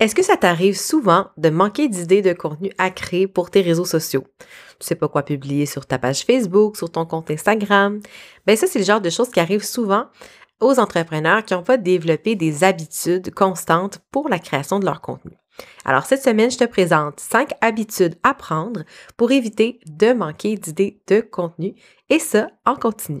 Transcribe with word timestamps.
Est-ce 0.00 0.14
que 0.14 0.22
ça 0.22 0.38
t'arrive 0.38 0.78
souvent 0.78 1.26
de 1.36 1.50
manquer 1.50 1.86
d'idées 1.86 2.22
de 2.22 2.32
contenu 2.32 2.72
à 2.78 2.88
créer 2.88 3.26
pour 3.26 3.50
tes 3.50 3.60
réseaux 3.60 3.84
sociaux? 3.84 4.24
Tu 4.78 4.86
sais 4.86 4.94
pas 4.94 5.08
quoi 5.08 5.22
publier 5.22 5.66
sur 5.66 5.84
ta 5.84 5.98
page 5.98 6.24
Facebook, 6.24 6.78
sur 6.78 6.90
ton 6.90 7.04
compte 7.04 7.30
Instagram? 7.30 8.00
Ben 8.46 8.56
ça, 8.56 8.66
c'est 8.66 8.78
le 8.78 8.84
genre 8.86 9.02
de 9.02 9.10
choses 9.10 9.28
qui 9.28 9.40
arrivent 9.40 9.62
souvent 9.62 10.06
aux 10.58 10.80
entrepreneurs 10.80 11.44
qui 11.44 11.52
n'ont 11.52 11.62
pas 11.62 11.76
développé 11.76 12.34
des 12.34 12.64
habitudes 12.64 13.34
constantes 13.34 13.98
pour 14.10 14.30
la 14.30 14.38
création 14.38 14.78
de 14.78 14.86
leur 14.86 15.02
contenu. 15.02 15.32
Alors 15.84 16.06
cette 16.06 16.22
semaine, 16.22 16.50
je 16.50 16.56
te 16.56 16.64
présente 16.64 17.20
cinq 17.20 17.50
habitudes 17.60 18.14
à 18.22 18.32
prendre 18.32 18.84
pour 19.18 19.32
éviter 19.32 19.80
de 19.86 20.14
manquer 20.14 20.56
d'idées 20.56 21.02
de 21.08 21.20
contenu 21.20 21.74
et 22.08 22.18
ça 22.18 22.48
en 22.64 22.74
continu. 22.74 23.20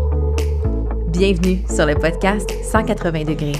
Bienvenue 1.11 1.59
sur 1.67 1.85
le 1.85 1.95
podcast 1.95 2.49
180 2.63 3.25
degrés. 3.25 3.51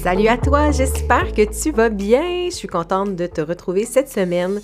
Salut 0.00 0.28
à 0.28 0.38
toi, 0.38 0.70
j'espère 0.70 1.32
que 1.32 1.42
tu 1.42 1.72
vas 1.72 1.88
bien. 1.88 2.48
Je 2.48 2.54
suis 2.54 2.68
contente 2.68 3.16
de 3.16 3.26
te 3.26 3.40
retrouver 3.40 3.84
cette 3.84 4.08
semaine 4.08 4.60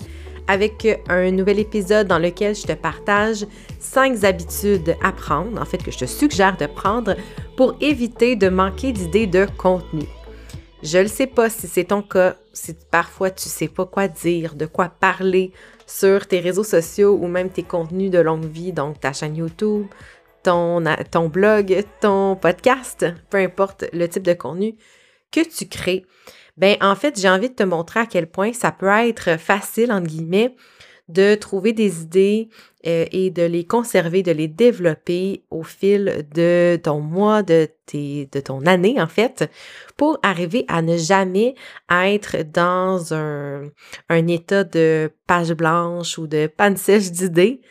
avec 0.47 0.87
un 1.09 1.31
nouvel 1.31 1.59
épisode 1.59 2.07
dans 2.07 2.19
lequel 2.19 2.55
je 2.55 2.63
te 2.63 2.71
partage 2.71 3.45
5 3.79 4.23
habitudes 4.23 4.95
à 5.03 5.11
prendre, 5.11 5.61
en 5.61 5.65
fait 5.65 5.83
que 5.83 5.91
je 5.91 5.97
te 5.97 6.05
suggère 6.05 6.55
de 6.55 6.65
prendre 6.65 7.15
pour 7.57 7.75
éviter 7.81 8.37
de 8.37 8.47
manquer 8.47 8.93
d'idées 8.93 9.27
de 9.27 9.45
contenu. 9.57 10.05
Je 10.83 10.99
ne 10.99 11.07
sais 11.07 11.27
pas 11.27 11.49
si 11.49 11.67
c'est 11.67 11.85
ton 11.85 12.01
cas, 12.01 12.35
si 12.53 12.75
parfois 12.91 13.29
tu 13.29 13.49
sais 13.49 13.67
pas 13.67 13.85
quoi 13.85 14.07
dire, 14.07 14.55
de 14.55 14.65
quoi 14.65 14.89
parler, 14.89 15.51
sur 15.85 16.27
tes 16.27 16.39
réseaux 16.39 16.63
sociaux 16.63 17.17
ou 17.21 17.27
même 17.27 17.49
tes 17.49 17.63
contenus 17.63 18.11
de 18.11 18.19
longue 18.19 18.45
vie, 18.45 18.73
donc 18.73 18.99
ta 18.99 19.13
chaîne 19.13 19.35
YouTube, 19.35 19.87
ton, 20.43 20.81
blog, 21.29 21.83
ton 22.01 22.35
podcast, 22.35 23.05
peu 23.29 23.37
importe 23.37 23.85
le 23.93 24.07
type 24.07 24.23
de 24.23 24.33
contenu 24.33 24.75
que 25.31 25.41
tu 25.41 25.67
crées, 25.67 26.05
ben 26.57 26.77
en 26.81 26.95
fait, 26.95 27.19
j'ai 27.19 27.29
envie 27.29 27.49
de 27.49 27.55
te 27.55 27.63
montrer 27.63 28.01
à 28.01 28.05
quel 28.05 28.27
point 28.27 28.53
ça 28.53 28.71
peut 28.71 28.87
être 28.87 29.39
facile, 29.39 29.91
entre 29.91 30.07
guillemets, 30.07 30.55
de 31.09 31.35
trouver 31.35 31.73
des 31.73 32.03
idées 32.03 32.49
euh, 32.85 33.05
et 33.11 33.29
de 33.29 33.43
les 33.43 33.65
conserver, 33.65 34.23
de 34.23 34.31
les 34.31 34.49
développer 34.49 35.45
au 35.49 35.63
fil 35.63 36.27
de 36.33 36.77
ton 36.83 36.99
mois, 36.99 37.41
de, 37.41 37.69
tes, 37.85 38.27
de 38.31 38.39
ton 38.41 38.65
année 38.65 39.01
en 39.01 39.07
fait, 39.07 39.49
pour 39.95 40.19
arriver 40.21 40.65
à 40.67 40.81
ne 40.81 40.97
jamais 40.97 41.55
être 41.89 42.43
dans 42.43 43.13
un, 43.13 43.71
état 44.09 44.65
de 44.65 45.11
page 45.27 45.53
blanche 45.53 46.17
ou 46.17 46.27
de 46.27 46.47
panne 46.47 46.75
sèche 46.75 47.11
d'idées. 47.11 47.61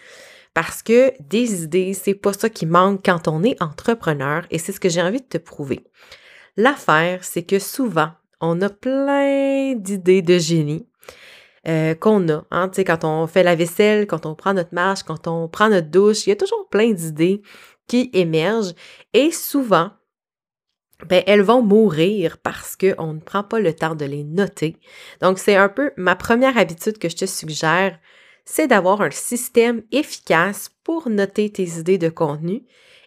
Parce 0.54 0.82
que 0.82 1.12
des 1.20 1.64
idées, 1.64 1.94
c'est 1.94 2.14
pas 2.14 2.32
ça 2.32 2.48
qui 2.48 2.66
manque 2.66 3.04
quand 3.04 3.28
on 3.28 3.42
est 3.42 3.60
entrepreneur 3.62 4.44
et 4.50 4.58
c'est 4.58 4.72
ce 4.72 4.80
que 4.80 4.88
j'ai 4.88 5.02
envie 5.02 5.20
de 5.20 5.26
te 5.26 5.38
prouver. 5.38 5.84
L'affaire, 6.56 7.24
c'est 7.24 7.42
que 7.42 7.58
souvent, 7.58 8.10
on 8.40 8.60
a 8.60 8.68
plein 8.68 9.74
d'idées 9.74 10.22
de 10.22 10.38
génie 10.38 10.86
euh, 11.68 11.94
qu'on 11.94 12.28
a. 12.28 12.44
Hein, 12.50 12.70
quand 12.76 13.04
on 13.04 13.26
fait 13.26 13.42
la 13.42 13.54
vaisselle, 13.54 14.06
quand 14.06 14.26
on 14.26 14.34
prend 14.34 14.54
notre 14.54 14.74
marche, 14.74 15.04
quand 15.04 15.28
on 15.28 15.48
prend 15.48 15.68
notre 15.68 15.90
douche, 15.90 16.26
il 16.26 16.30
y 16.30 16.32
a 16.32 16.36
toujours 16.36 16.68
plein 16.68 16.90
d'idées 16.90 17.42
qui 17.86 18.10
émergent 18.12 18.74
et 19.12 19.30
souvent, 19.30 19.90
ben, 21.06 21.22
elles 21.26 21.42
vont 21.42 21.62
mourir 21.62 22.38
parce 22.38 22.76
qu'on 22.76 23.12
ne 23.14 23.20
prend 23.20 23.42
pas 23.42 23.60
le 23.60 23.74
temps 23.74 23.94
de 23.94 24.04
les 24.04 24.24
noter. 24.24 24.76
Donc, 25.20 25.38
c'est 25.38 25.56
un 25.56 25.68
peu 25.68 25.92
ma 25.96 26.16
première 26.16 26.56
habitude 26.56 26.98
que 26.98 27.08
je 27.08 27.16
te 27.16 27.26
suggère, 27.26 27.98
c'est 28.44 28.66
d'avoir 28.66 29.00
un 29.00 29.10
système 29.10 29.82
efficace 29.92 30.70
pour 30.84 31.08
noter 31.08 31.50
tes 31.50 31.78
idées 31.78 31.98
de 31.98 32.08
contenu 32.08 32.64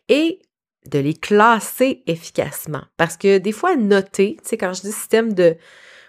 et 0.07 0.39
de 0.87 0.99
les 0.99 1.13
classer 1.13 2.03
efficacement. 2.07 2.83
Parce 2.97 3.17
que 3.17 3.37
des 3.37 3.51
fois, 3.51 3.75
noter, 3.75 4.37
tu 4.41 4.49
sais, 4.49 4.57
quand 4.57 4.73
je 4.73 4.81
dis 4.81 4.91
système 4.91 5.33
de 5.33 5.57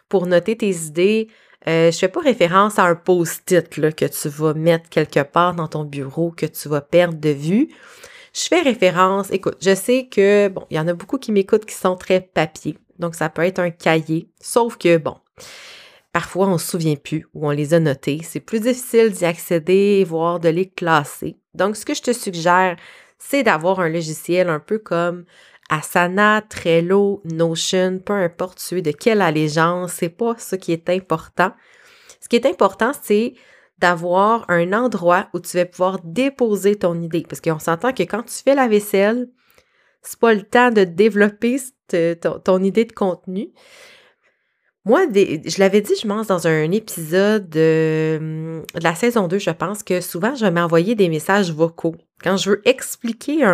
pour 0.09 0.27
noter 0.27 0.57
tes 0.57 0.71
idées, 0.71 1.28
euh, 1.69 1.91
je 1.91 1.99
fais 1.99 2.09
pas 2.09 2.21
référence 2.21 2.78
à 2.78 2.84
un 2.84 2.94
post-it 2.94 3.69
que 3.69 4.06
tu 4.06 4.28
vas 4.28 4.54
mettre 4.54 4.88
quelque 4.88 5.22
part 5.22 5.54
dans 5.54 5.69
ton 5.69 5.84
bureau, 5.84 6.31
que 6.31 6.47
tu 6.47 6.69
vas 6.69 6.81
perdre 6.81 7.19
de 7.19 7.31
vue. 7.31 7.69
Je 8.32 8.43
fais 8.43 8.60
référence, 8.60 9.31
écoute, 9.31 9.56
je 9.62 9.75
sais 9.75 10.09
que, 10.10 10.49
bon, 10.49 10.66
il 10.71 10.77
y 10.77 10.81
en 10.81 10.88
a 10.88 10.94
beaucoup 10.94 11.19
qui 11.19 11.32
m'écoutent 11.32 11.65
qui 11.65 11.75
sont 11.75 11.97
très 11.97 12.21
papier, 12.21 12.78
donc 12.99 13.15
ça 13.15 13.28
peut 13.31 13.43
être 13.43 13.59
un 13.59 13.71
cahier, 13.71 14.28
sauf 14.41 14.77
que, 14.77 14.99
bon, 14.99 15.16
parfois 16.12 16.47
on 16.49 16.54
ne 16.54 16.59
se 16.59 16.71
souvient 16.71 16.97
plus 16.97 17.27
où 17.34 17.47
on 17.47 17.50
les 17.50 17.75
a 17.75 17.81
notés. 17.81 18.21
C'est 18.22 18.41
plus 18.41 18.60
difficile 18.60 19.10
d'y 19.10 19.25
accéder, 19.25 20.04
voire 20.04 20.38
de 20.38 20.48
les 20.48 20.69
classer. 20.69 21.37
Donc, 21.54 21.77
ce 21.77 21.84
que 21.84 21.94
je 21.94 22.03
te 22.03 22.12
suggère, 22.12 22.77
c'est 23.19 23.43
d'avoir 23.43 23.81
un 23.81 23.88
logiciel 23.88 24.48
un 24.48 24.60
peu 24.60 24.78
comme 24.78 25.25
Asana, 25.69 26.43
Trello, 26.49 27.22
Notion, 27.25 27.99
peu 27.99 28.12
importe 28.12 28.62
tu 28.69 28.82
de 28.82 28.93
quelle 28.93 29.21
allégeance, 29.21 29.94
c'est 29.94 30.09
pas 30.09 30.37
ce 30.38 30.56
qui 30.56 30.72
est 30.72 30.88
important. 30.91 31.53
Ce 32.21 32.28
qui 32.28 32.37
est 32.37 32.47
important, 32.47 32.93
c'est 33.03 33.34
d'avoir 33.78 34.49
un 34.49 34.72
endroit 34.72 35.28
où 35.34 35.41
tu 35.41 35.56
vas 35.56 35.66
pouvoir 35.66 36.00
déposer 36.03 36.77
ton 36.77 37.00
idée. 37.00 37.25
Parce 37.28 37.41
qu'on 37.41 37.59
s'entend 37.59 37.93
que 37.93 38.04
quand 38.04 38.22
tu 38.22 38.43
fais 38.43 38.54
la 38.54 38.69
vaisselle, 38.69 39.28
c'est 40.03 40.19
pas 40.19 40.34
le 40.34 40.43
temps 40.43 40.71
de 40.71 40.84
développer 40.84 41.59
ton, 42.44 42.62
idée 42.62 42.84
de 42.84 42.93
contenu. 42.93 43.48
Moi, 44.84 45.03
je 45.12 45.59
l'avais 45.59 45.81
dit, 45.81 45.94
je 46.00 46.06
pense, 46.06 46.28
dans 46.28 46.47
un 46.47 46.71
épisode 46.71 47.48
de, 47.50 48.62
la 48.81 48.94
saison 48.94 49.27
2, 49.27 49.38
je 49.38 49.50
pense 49.50 49.83
que 49.83 50.00
souvent, 50.00 50.34
je 50.37 50.44
vais 50.44 50.53
m'envoyer 50.53 50.94
des 50.94 51.09
messages 51.09 51.50
vocaux. 51.53 51.97
Quand 52.22 52.37
je 52.37 52.50
veux 52.50 52.69
expliquer 52.69 53.44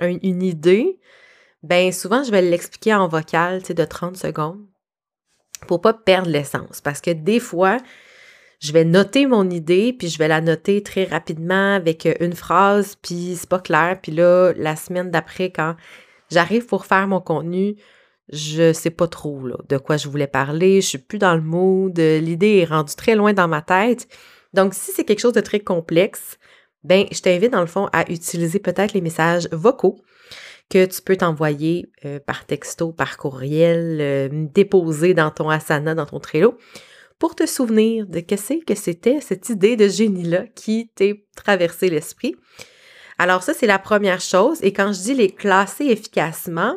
une 0.00 0.42
idée, 0.42 1.00
ben 1.62 1.92
souvent, 1.92 2.22
je 2.22 2.30
vais 2.30 2.42
l'expliquer 2.42 2.94
en 2.94 3.08
vocal, 3.08 3.60
tu 3.60 3.68
sais, 3.68 3.74
de 3.74 3.84
30 3.84 4.16
secondes 4.16 4.64
pour 5.66 5.80
pas 5.80 5.92
perdre 5.92 6.30
l'essence. 6.30 6.80
Parce 6.80 7.00
que 7.00 7.10
des 7.10 7.40
fois, 7.40 7.78
je 8.60 8.72
vais 8.72 8.84
noter 8.84 9.26
mon 9.26 9.48
idée, 9.50 9.92
puis 9.92 10.08
je 10.08 10.18
vais 10.18 10.28
la 10.28 10.40
noter 10.40 10.82
très 10.82 11.04
rapidement 11.04 11.74
avec 11.74 12.06
euh, 12.06 12.14
une 12.20 12.34
phrase, 12.34 12.96
puis 13.02 13.36
c'est 13.36 13.48
pas 13.48 13.60
clair. 13.60 13.98
Puis 14.02 14.12
là, 14.12 14.52
la 14.56 14.76
semaine 14.76 15.10
d'après, 15.10 15.50
quand 15.50 15.76
j'arrive 16.30 16.66
pour 16.66 16.86
faire 16.86 17.06
mon 17.06 17.20
contenu, 17.20 17.76
je 18.30 18.72
sais 18.72 18.90
pas 18.90 19.08
trop 19.08 19.40
de 19.68 19.78
quoi 19.78 19.96
je 19.96 20.08
voulais 20.08 20.26
parler, 20.26 20.80
je 20.80 20.86
suis 20.86 20.98
plus 20.98 21.18
dans 21.18 21.34
le 21.34 21.40
mood, 21.40 21.98
l'idée 21.98 22.58
est 22.58 22.66
rendue 22.66 22.94
très 22.94 23.14
loin 23.14 23.32
dans 23.32 23.48
ma 23.48 23.62
tête. 23.62 24.06
Donc, 24.52 24.74
si 24.74 24.92
c'est 24.92 25.04
quelque 25.04 25.20
chose 25.20 25.32
de 25.32 25.40
très 25.40 25.60
complexe, 25.60 26.38
ben, 26.84 27.06
je 27.10 27.20
t'invite 27.20 27.52
dans 27.52 27.60
le 27.60 27.66
fond 27.66 27.88
à 27.92 28.10
utiliser 28.10 28.58
peut-être 28.58 28.92
les 28.92 29.00
messages 29.00 29.48
vocaux 29.50 30.00
que 30.70 30.84
tu 30.84 31.02
peux 31.02 31.16
t'envoyer 31.16 31.90
euh, 32.04 32.20
par 32.20 32.44
texto, 32.44 32.92
par 32.92 33.16
courriel, 33.16 33.98
euh, 34.00 34.28
déposer 34.32 35.14
dans 35.14 35.30
ton 35.30 35.48
Asana, 35.48 35.94
dans 35.94 36.06
ton 36.06 36.20
Trello, 36.20 36.58
pour 37.18 37.34
te 37.34 37.46
souvenir 37.46 38.06
de 38.06 38.20
qu'est-ce 38.20 38.64
que 38.64 38.74
c'était 38.74 39.20
cette 39.20 39.48
idée 39.48 39.76
de 39.76 39.88
génie-là 39.88 40.44
qui 40.54 40.90
t'est 40.94 41.24
traversé 41.34 41.88
l'esprit. 41.88 42.36
Alors 43.18 43.42
ça, 43.42 43.54
c'est 43.54 43.66
la 43.66 43.78
première 43.78 44.20
chose. 44.20 44.58
Et 44.62 44.72
quand 44.72 44.92
je 44.92 45.00
dis 45.00 45.14
les 45.14 45.30
classer 45.30 45.86
efficacement, 45.86 46.76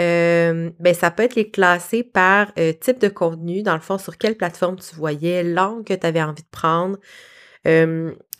euh, 0.00 0.70
ben 0.80 0.92
ça 0.92 1.10
peut 1.10 1.22
être 1.22 1.36
les 1.36 1.50
classer 1.50 2.02
par 2.02 2.52
type 2.80 2.98
de 2.98 3.08
contenu, 3.08 3.62
dans 3.62 3.74
le 3.74 3.80
fond, 3.80 3.96
sur 3.96 4.18
quelle 4.18 4.36
plateforme 4.36 4.76
tu 4.76 4.94
voyais, 4.96 5.44
langue 5.44 5.84
que 5.84 5.94
tu 5.94 6.06
avais 6.06 6.22
envie 6.22 6.42
de 6.42 6.48
prendre, 6.50 6.98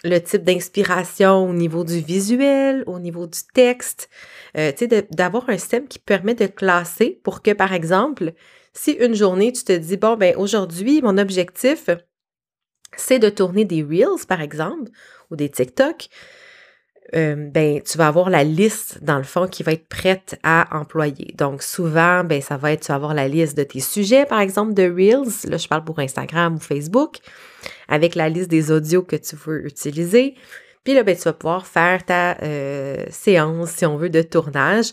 le 0.04 0.18
type 0.18 0.44
d'inspiration 0.44 1.48
au 1.48 1.52
niveau 1.54 1.82
du 1.82 2.00
visuel, 2.00 2.84
au 2.86 2.98
niveau 2.98 3.26
du 3.26 3.38
texte, 3.54 4.10
euh, 4.56 4.70
tu 4.70 4.86
sais, 4.86 5.08
d'avoir 5.10 5.48
un 5.48 5.58
système 5.58 5.88
qui 5.88 5.98
permet 5.98 6.34
de 6.34 6.46
classer 6.46 7.18
pour 7.24 7.42
que, 7.42 7.52
par 7.52 7.72
exemple, 7.72 8.34
si 8.74 8.92
une 8.92 9.14
journée, 9.14 9.52
tu 9.52 9.64
te 9.64 9.72
dis, 9.72 9.96
bon, 9.96 10.16
ben 10.16 10.36
aujourd'hui, 10.36 11.00
mon 11.00 11.16
objectif, 11.16 11.88
c'est 12.96 13.18
de 13.18 13.30
tourner 13.30 13.64
des 13.64 13.82
Reels, 13.82 14.26
par 14.28 14.40
exemple, 14.40 14.90
ou 15.30 15.36
des 15.36 15.48
TikTok, 15.48 16.08
euh, 17.14 17.36
ben, 17.36 17.80
tu 17.82 17.96
vas 17.96 18.08
avoir 18.08 18.28
la 18.28 18.44
liste, 18.44 19.02
dans 19.02 19.18
le 19.18 19.24
fond, 19.24 19.46
qui 19.46 19.62
va 19.62 19.72
être 19.72 19.88
prête 19.88 20.38
à 20.42 20.76
employer. 20.78 21.32
Donc, 21.36 21.62
souvent, 21.62 22.24
ben, 22.24 22.40
ça 22.40 22.56
va 22.56 22.72
être, 22.72 22.82
tu 22.82 22.88
vas 22.88 22.96
avoir 22.96 23.14
la 23.14 23.28
liste 23.28 23.56
de 23.56 23.62
tes 23.62 23.80
sujets, 23.80 24.26
par 24.26 24.40
exemple, 24.40 24.74
de 24.74 24.82
Reels. 24.82 25.48
Là, 25.48 25.56
je 25.56 25.68
parle 25.68 25.84
pour 25.84 25.98
Instagram 25.98 26.56
ou 26.56 26.58
Facebook. 26.58 27.18
Avec 27.88 28.14
la 28.14 28.28
liste 28.28 28.50
des 28.50 28.70
audios 28.70 29.02
que 29.02 29.16
tu 29.16 29.36
veux 29.36 29.66
utiliser. 29.66 30.34
Puis 30.84 30.94
là, 30.94 31.02
ben, 31.02 31.16
tu 31.16 31.22
vas 31.22 31.32
pouvoir 31.32 31.66
faire 31.66 32.04
ta 32.04 32.36
euh, 32.42 33.04
séance, 33.10 33.70
si 33.70 33.86
on 33.86 33.96
veut, 33.96 34.10
de 34.10 34.22
tournage 34.22 34.92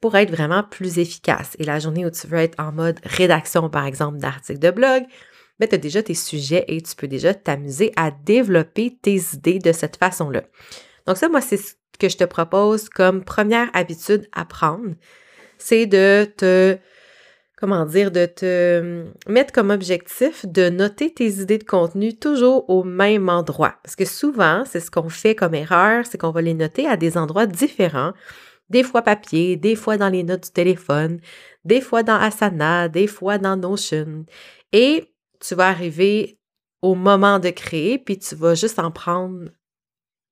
pour 0.00 0.16
être 0.16 0.30
vraiment 0.30 0.62
plus 0.62 0.98
efficace. 0.98 1.56
Et 1.58 1.64
la 1.64 1.78
journée 1.78 2.06
où 2.06 2.10
tu 2.10 2.26
veux 2.26 2.38
être 2.38 2.58
en 2.60 2.72
mode 2.72 2.98
rédaction, 3.04 3.68
par 3.68 3.86
exemple, 3.86 4.18
d'articles 4.18 4.60
de 4.60 4.70
blog, 4.70 5.04
ben, 5.58 5.68
tu 5.68 5.74
as 5.74 5.78
déjà 5.78 6.02
tes 6.02 6.14
sujets 6.14 6.64
et 6.68 6.80
tu 6.80 6.94
peux 6.94 7.08
déjà 7.08 7.34
t'amuser 7.34 7.92
à 7.96 8.10
développer 8.10 8.96
tes 9.00 9.20
idées 9.34 9.58
de 9.58 9.72
cette 9.72 9.96
façon-là. 9.96 10.42
Donc 11.06 11.16
ça, 11.16 11.28
moi, 11.28 11.40
c'est 11.40 11.56
ce 11.56 11.74
que 11.98 12.08
je 12.08 12.16
te 12.16 12.24
propose 12.24 12.88
comme 12.88 13.24
première 13.24 13.68
habitude 13.74 14.28
à 14.32 14.44
prendre. 14.44 14.94
C'est 15.58 15.86
de 15.86 16.24
te 16.36 16.78
comment 17.60 17.84
dire, 17.84 18.10
de 18.10 18.26
te 18.26 18.80
hum, 18.80 19.12
mettre 19.26 19.52
comme 19.52 19.70
objectif 19.70 20.46
de 20.46 20.68
noter 20.70 21.12
tes 21.12 21.40
idées 21.40 21.58
de 21.58 21.64
contenu 21.64 22.16
toujours 22.16 22.68
au 22.70 22.84
même 22.84 23.28
endroit. 23.28 23.74
Parce 23.82 23.96
que 23.96 24.04
souvent, 24.04 24.64
c'est 24.64 24.80
ce 24.80 24.90
qu'on 24.90 25.08
fait 25.08 25.34
comme 25.34 25.54
erreur, 25.54 26.06
c'est 26.06 26.18
qu'on 26.18 26.30
va 26.30 26.40
les 26.40 26.54
noter 26.54 26.86
à 26.86 26.96
des 26.96 27.18
endroits 27.18 27.46
différents. 27.46 28.12
Des 28.70 28.82
fois 28.82 29.02
papier, 29.02 29.56
des 29.56 29.74
fois 29.74 29.96
dans 29.96 30.08
les 30.08 30.22
notes 30.22 30.44
du 30.44 30.50
téléphone, 30.50 31.20
des 31.64 31.80
fois 31.80 32.02
dans 32.02 32.16
Asana, 32.16 32.88
des 32.88 33.06
fois 33.06 33.38
dans 33.38 33.56
Notion. 33.56 34.24
Et 34.72 35.12
tu 35.40 35.54
vas 35.54 35.68
arriver 35.68 36.38
au 36.82 36.94
moment 36.94 37.38
de 37.38 37.50
créer, 37.50 37.98
puis 37.98 38.18
tu 38.18 38.34
vas 38.34 38.54
juste 38.54 38.78
en 38.78 38.90
prendre 38.90 39.48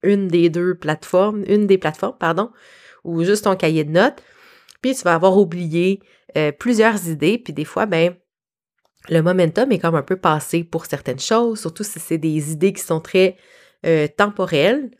une 0.02 0.28
des 0.28 0.50
deux 0.50 0.74
plateformes, 0.74 1.42
une 1.48 1.66
des 1.66 1.78
plateformes, 1.78 2.16
pardon, 2.18 2.50
ou 3.04 3.24
juste 3.24 3.44
ton 3.44 3.56
cahier 3.56 3.84
de 3.84 3.90
notes, 3.90 4.22
puis 4.82 4.94
tu 4.94 5.02
vas 5.02 5.14
avoir 5.14 5.36
oublié 5.36 6.00
euh, 6.36 6.52
plusieurs 6.52 7.08
idées, 7.08 7.38
puis 7.38 7.52
des 7.52 7.64
fois, 7.64 7.86
ben, 7.86 8.14
le 9.08 9.22
momentum 9.22 9.70
est 9.72 9.78
comme 9.78 9.94
un 9.94 10.02
peu 10.02 10.16
passé 10.16 10.64
pour 10.64 10.86
certaines 10.86 11.18
choses, 11.18 11.60
surtout 11.60 11.84
si 11.84 12.00
c'est 12.00 12.18
des 12.18 12.52
idées 12.52 12.72
qui 12.72 12.82
sont 12.82 13.00
très 13.00 13.36
euh, 13.84 14.08
temporelles. 14.08 14.90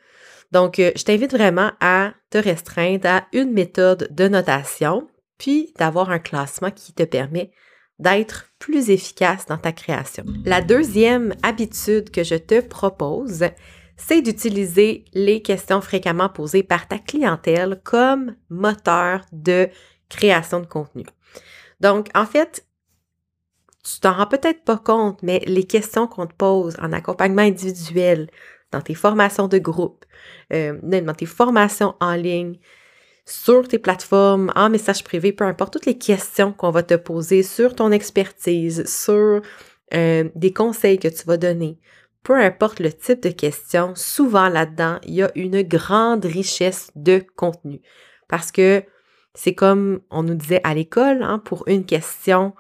Donc, 0.53 0.79
euh, 0.79 0.93
je 0.97 1.03
t'invite 1.03 1.33
vraiment 1.33 1.73
à 1.81 2.15
te 2.31 2.39
restreindre 2.39 3.09
à 3.09 3.27
une 3.33 3.53
méthode 3.53 4.09
de 4.11 4.29
notation, 4.29 5.09
puis 5.39 5.73
d'avoir 5.79 6.11
un 6.11 6.19
classement 6.19 6.71
qui 6.71 6.93
te 6.93 7.03
permet 7.03 7.51
d'être 7.99 8.51
plus 8.59 8.91
efficace 8.91 9.47
dans 9.47 9.57
ta 9.59 9.73
création. 9.73 10.25
La 10.45 10.61
deuxième 10.61 11.35
habitude 11.43 12.11
que 12.11 12.25
je 12.25 12.35
te 12.35 12.61
propose, 12.61 13.45
c'est 13.97 14.23
d'utiliser 14.23 15.05
les 15.15 15.43
questions 15.43 15.81
fréquemment 15.81 16.29
posées 16.29 16.63
par 16.63 16.89
ta 16.89 16.99
clientèle 16.99 17.81
comme 17.83 18.37
moteur 18.51 19.23
de 19.33 19.69
création 20.09 20.61
de 20.61 20.67
contenu. 20.67 21.05
Donc, 21.81 22.09
en 22.15 22.27
fait, 22.27 22.67
tu 23.83 24.01
t'en 24.01 24.15
rends 24.15 24.27
peut-être 24.27 24.65
pas 24.65 24.79
compte, 24.79 25.23
mais 25.23 25.41
les 25.47 25.65
questions 25.65 26.07
qu'on 26.07 26.27
te 26.27 26.35
pose 26.35 26.77
en 26.81 26.93
accompagnement 26.93 27.43
individuel, 27.43 28.29
dans 28.73 28.81
tes 28.81 28.95
formations 28.95 29.49
de 29.49 29.59
groupe, 29.59 30.05
euh, 30.53 30.79
dans 30.83 31.15
tes 31.15 31.27
formations 31.27 31.95
en 32.01 32.15
ligne, 32.15 32.59
sur 33.25 33.67
tes 33.67 33.79
plateformes, 33.79 34.53
en 34.55 34.71
message 34.71 35.03
privé, 35.03 35.33
peu 35.33 35.45
importe, 35.45 35.73
toutes 35.73 35.87
les 35.87 35.99
questions 35.99 36.53
qu'on 36.53 36.71
va 36.71 36.83
te 36.83 36.95
poser 36.95 37.43
sur 37.43 37.75
ton 37.75 37.91
expertise, 37.91 38.85
sur 38.87 39.43
euh, 39.95 40.29
des 40.35 40.53
conseils 40.53 40.99
que 40.99 41.09
tu 41.09 41.25
vas 41.27 41.37
donner, 41.37 41.79
peu 42.27 42.35
importe 42.35 42.81
le 42.81 42.93
type 42.93 43.23
de 43.23 43.31
questions, 43.31 43.93
souvent 43.95 44.49
là-dedans, 44.49 44.99
il 45.05 45.15
y 45.15 45.23
a 45.23 45.31
une 45.37 45.63
grande 45.63 46.25
richesse 46.25 46.91
de 46.97 47.25
contenu. 47.37 47.81
Parce 48.27 48.51
que 48.51 48.83
c'est 49.35 49.55
comme 49.55 50.01
on 50.11 50.25
nous 50.25 50.35
disait 50.35 50.61
à 50.65 50.75
l'école, 50.75 51.23
hein, 51.23 51.39
pour 51.39 51.63
une 51.69 51.85
question 51.85 52.53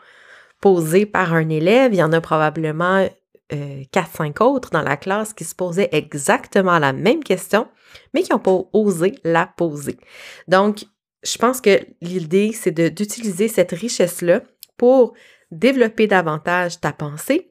posée 0.61 1.05
par 1.05 1.35
un 1.35 1.49
élève, 1.49 1.93
il 1.93 1.97
y 1.97 2.03
en 2.05 2.13
a 2.13 2.21
probablement 2.21 3.09
euh, 3.53 3.83
4-5 3.93 4.41
autres 4.41 4.71
dans 4.71 4.83
la 4.83 4.97
classe 4.97 5.33
qui 5.33 5.43
se 5.43 5.57
posaient 5.57 5.89
exactement 5.91 6.79
la 6.79 6.93
même 6.93 7.25
question, 7.25 7.67
mais 8.15 8.23
qui 8.23 8.31
n'ont 8.31 8.39
pas 8.39 8.61
osé 8.73 9.17
la 9.25 9.49
poser. 9.49 9.97
Donc, 10.47 10.85
je 11.25 11.39
pense 11.39 11.61
que 11.61 11.81
l'idée, 12.01 12.53
c'est 12.53 12.71
d'utiliser 12.71 13.49
cette 13.49 13.73
richesse-là 13.73 14.43
pour 14.77 15.15
développer 15.51 16.07
davantage 16.07 16.81
ta 16.81 16.93
pensée, 16.93 17.51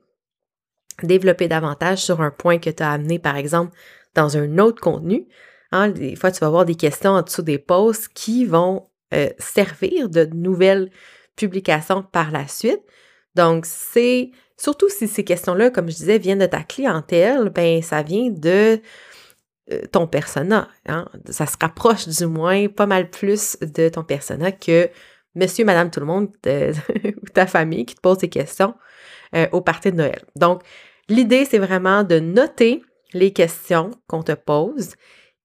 développer 1.04 1.48
davantage 1.48 2.00
sur 2.00 2.22
un 2.22 2.32
point 2.32 2.60
que 2.60 2.70
tu 2.70 2.84
as 2.84 2.92
amené, 2.92 3.20
par 3.20 3.36
exemple, 3.36 3.76
dans 4.14 4.38
un 4.38 4.58
autre 4.58 4.82
contenu. 4.82 5.28
Hein, 5.72 5.90
des 5.90 6.16
fois, 6.16 6.32
tu 6.32 6.40
vas 6.40 6.48
avoir 6.48 6.66
des 6.66 6.76
questions 6.76 7.12
en 7.12 7.22
dessous 7.22 7.42
des 7.42 7.58
posts 7.58 8.10
qui 8.14 8.46
vont 8.46 8.88
euh, 9.14 9.30
servir 9.38 10.10
de 10.10 10.26
nouvelles 10.26 10.90
publications 11.36 12.04
par 12.04 12.32
la 12.32 12.48
suite. 12.48 12.82
Donc, 13.36 13.66
c'est 13.66 14.32
surtout 14.58 14.90
si 14.90 15.08
ces 15.08 15.24
questions-là, 15.24 15.70
comme 15.70 15.90
je 15.90 15.96
disais, 15.96 16.18
viennent 16.18 16.40
de 16.40 16.46
ta 16.46 16.64
clientèle, 16.64 17.50
ben 17.50 17.82
ça 17.82 18.02
vient 18.02 18.30
de 18.30 18.80
euh, 19.72 19.82
ton 19.92 20.08
persona. 20.08 20.70
Hein. 20.88 21.08
Ça 21.30 21.46
se 21.46 21.58
rapproche 21.60 22.08
du 22.08 22.26
moins 22.28 22.68
pas 22.68 22.86
mal 22.86 23.10
plus 23.10 23.58
de 23.62 23.90
ton 23.90 24.04
persona 24.04 24.52
que 24.52 24.90
monsieur, 25.36 25.66
madame, 25.66 25.92
tout 25.92 26.00
le 26.00 26.06
monde 26.06 26.30
ou 26.48 27.30
ta 27.34 27.48
famille 27.48 27.86
qui 27.86 27.96
te 27.96 28.02
pose 28.02 28.20
des 28.20 28.30
questions 28.30 28.76
euh, 29.36 29.48
au 29.52 29.62
party 29.62 29.92
de 29.92 29.98
Noël. 29.98 30.24
Donc, 30.36 30.62
l'idée, 31.10 31.46
c'est 31.46 31.60
vraiment 31.60 32.04
de 32.04 32.20
noter 32.20 32.82
les 33.14 33.32
questions 33.34 33.92
qu'on 34.08 34.24
te 34.24 34.34
pose 34.34 34.96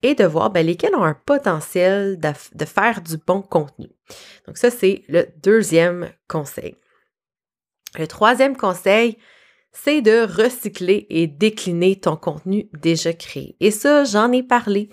et 0.02 0.14
de 0.14 0.24
voir 0.24 0.50
ben, 0.50 0.64
lesquels 0.64 0.94
ont 0.94 1.04
un 1.04 1.14
potentiel 1.14 2.18
de, 2.18 2.64
faire 2.64 3.02
du 3.02 3.16
bon 3.18 3.42
contenu. 3.42 3.88
Donc 4.46 4.56
ça, 4.56 4.70
c'est 4.70 5.04
le 5.08 5.26
deuxième 5.42 6.10
conseil. 6.28 6.76
Le 7.98 8.06
troisième 8.06 8.56
conseil, 8.56 9.18
c'est 9.72 10.00
de 10.00 10.22
recycler 10.22 11.06
et 11.10 11.26
décliner 11.26 11.96
ton 11.96 12.16
contenu 12.16 12.68
déjà 12.72 13.12
créé. 13.12 13.56
Et 13.60 13.70
ça, 13.70 14.04
j'en 14.04 14.32
ai 14.32 14.42
parlé 14.42 14.88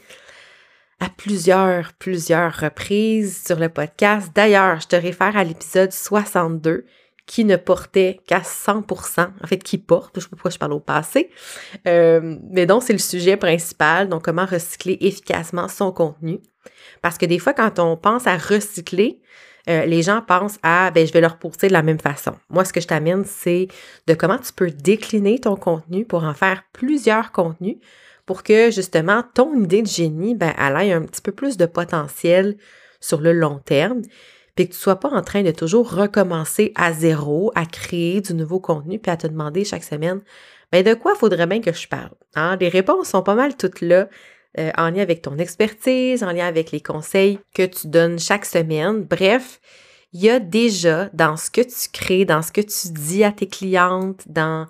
à 1.00 1.10
plusieurs, 1.10 1.94
plusieurs 1.94 2.56
reprises 2.56 3.44
sur 3.46 3.60
le 3.60 3.70
podcast. 3.70 4.32
D'ailleurs, 4.36 4.82
je 4.82 4.88
te 4.88 4.96
réfère 4.96 5.38
à 5.38 5.44
l'épisode 5.44 5.92
62 5.92 6.86
qui 7.28 7.44
ne 7.44 7.58
portait 7.58 8.22
qu'à 8.26 8.40
100%, 8.40 9.28
en 9.44 9.48
fait, 9.48 9.62
qui 9.62 9.78
porte, 9.78 10.14
je 10.16 10.20
ne 10.20 10.24
sais 10.24 10.30
pas 10.30 10.36
pourquoi 10.38 10.52
je 10.52 10.58
parle 10.58 10.74
au 10.74 10.80
passé, 10.80 11.30
euh, 11.86 12.38
mais 12.50 12.66
donc 12.66 12.84
c'est 12.84 12.94
le 12.94 13.00
sujet 13.00 13.38
principal, 13.38 14.10
donc 14.10 14.24
comment 14.24 14.46
recycler 14.46 14.98
efficacement 15.02 15.68
son 15.68 15.92
contenu. 15.92 16.40
Parce 17.02 17.18
que 17.18 17.26
des 17.26 17.38
fois, 17.38 17.54
quand 17.54 17.80
on 17.80 17.98
pense 17.98 18.28
à 18.28 18.38
recycler, 18.38 19.22
euh, 19.70 19.86
les 19.86 20.02
gens 20.02 20.22
pensent 20.22 20.58
à, 20.64 20.90
ben, 20.92 21.06
je 21.06 21.12
vais 21.12 21.20
leur 21.20 21.38
pousser 21.38 21.68
de 21.68 21.74
la 21.74 21.84
même 21.84 22.00
façon. 22.00 22.32
Moi, 22.50 22.64
ce 22.64 22.72
que 22.72 22.80
je 22.80 22.88
t'amène, 22.88 23.26
c'est 23.26 23.68
de 24.08 24.14
comment 24.14 24.38
tu 24.38 24.54
peux 24.54 24.72
décliner 24.72 25.40
ton 25.40 25.58
contenu 25.58 26.06
pour 26.06 26.24
en 26.24 26.34
faire 26.34 26.64
plusieurs 26.72 27.34
contenus 27.34 27.76
pour 28.26 28.44
que, 28.44 28.72
justement, 28.72 29.24
ton 29.34 29.54
idée 29.62 29.82
de 29.82 29.88
génie, 29.88 30.36
ben, 30.36 30.54
elle 30.58 30.88
ait 30.88 30.94
un 30.94 31.02
petit 31.02 31.22
peu 31.22 31.34
plus 31.34 31.58
de 31.58 31.66
potentiel 31.66 32.58
sur 33.02 33.20
le 33.20 33.34
long 33.34 33.60
terme 33.60 34.02
puis 34.58 34.68
que 34.68 34.74
tu 34.74 34.80
sois 34.80 35.00
pas 35.00 35.10
en 35.10 35.22
train 35.22 35.44
de 35.44 35.52
toujours 35.52 35.94
recommencer 35.94 36.72
à 36.76 36.92
zéro, 36.92 37.52
à 37.54 37.68
créer 37.68 38.22
du 38.22 38.34
nouveau 38.34 38.60
contenu, 38.60 38.98
puis 38.98 39.12
à 39.12 39.16
te 39.16 39.28
demander 39.28 39.64
chaque 39.64 39.84
semaine, 39.84 40.22
ben 40.72 40.84
de 40.84 40.96
quoi 40.96 41.14
faudrait 41.14 41.46
bien 41.46 41.62
que 41.62 41.72
je 41.72 41.88
parle? 41.88 42.10
Hein? 42.34 42.58
Les 42.60 42.68
réponses 42.68 43.10
sont 43.10 43.22
pas 43.22 43.36
mal 43.36 43.56
toutes 43.56 43.82
là, 43.82 44.10
euh, 44.58 44.72
en 44.76 44.90
lien 44.90 45.04
avec 45.04 45.22
ton 45.22 45.38
expertise, 45.38 46.24
en 46.24 46.32
lien 46.32 46.48
avec 46.48 46.72
les 46.72 46.82
conseils 46.82 47.38
que 47.54 47.68
tu 47.68 47.88
donnes 47.88 48.18
chaque 48.18 48.46
semaine. 48.46 49.04
Bref, 49.04 49.62
il 50.12 50.24
y 50.24 50.30
a 50.32 50.40
déjà 50.40 51.12
dans 51.14 51.38
ce 51.38 51.52
que 51.52 51.62
tu 51.62 51.90
crées, 51.94 52.26
dans 52.26 52.42
ce 52.42 52.52
que 52.52 52.62
tu 52.62 52.92
dis 52.94 53.24
à 53.24 53.32
tes 53.32 53.48
clientes, 53.48 54.24
dans 54.26 54.66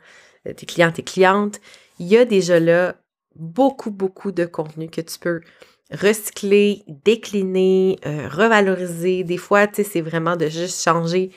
euh, 0.47 0.53
tes 0.53 0.65
clients, 0.65 0.91
tes 0.91 1.03
clientes, 1.03 1.61
il 1.97 2.07
y 2.07 2.17
a 2.17 2.25
déjà 2.25 2.59
là 2.59 2.95
beaucoup, 3.37 3.91
beaucoup 3.91 4.33
de 4.33 4.45
contenu 4.45 4.89
que 4.89 4.99
tu 4.99 5.17
peux 5.17 5.39
recycler, 5.91 6.83
décliner, 6.87 7.97
euh, 8.05 8.27
revaloriser. 8.29 9.23
Des 9.23 9.37
fois, 9.37 9.67
tu 9.67 9.75
sais, 9.75 9.83
c'est 9.83 10.01
vraiment 10.01 10.35
de 10.35 10.47
juste 10.47 10.83
changer 10.83 11.31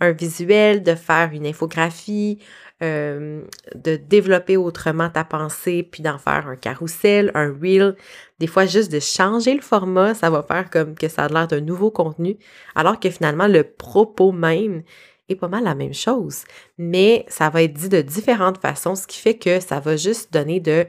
un 0.00 0.12
visuel, 0.12 0.82
de 0.82 0.94
faire 0.94 1.30
une 1.32 1.46
infographie, 1.46 2.38
euh, 2.82 3.42
de 3.74 3.96
développer 3.96 4.56
autrement 4.56 5.08
ta 5.08 5.24
pensée, 5.24 5.82
puis 5.82 6.02
d'en 6.02 6.18
faire 6.18 6.46
un 6.46 6.56
carrousel, 6.56 7.32
un 7.34 7.52
reel. 7.52 7.96
Des 8.38 8.46
fois, 8.46 8.66
juste 8.66 8.92
de 8.92 9.00
changer 9.00 9.54
le 9.54 9.62
format, 9.62 10.14
ça 10.14 10.30
va 10.30 10.42
faire 10.42 10.70
comme 10.70 10.94
que 10.94 11.08
ça 11.08 11.24
a 11.24 11.28
l'air 11.28 11.48
d'un 11.48 11.62
nouveau 11.62 11.90
contenu, 11.90 12.36
alors 12.74 13.00
que 13.00 13.10
finalement, 13.10 13.48
le 13.48 13.64
propos 13.64 14.30
même 14.30 14.82
est 15.28 15.36
pas 15.36 15.48
mal 15.48 15.64
la 15.64 15.74
même 15.74 15.94
chose. 15.94 16.44
Mais 16.78 17.24
ça 17.28 17.50
va 17.50 17.62
être 17.62 17.72
dit 17.72 17.88
de 17.88 18.02
différentes 18.02 18.58
façons, 18.58 18.94
ce 18.94 19.06
qui 19.06 19.18
fait 19.18 19.38
que 19.38 19.58
ça 19.58 19.80
va 19.80 19.96
juste 19.96 20.32
donner 20.32 20.60
de 20.60 20.86